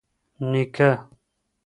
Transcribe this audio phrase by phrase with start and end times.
[0.51, 0.89] نيکه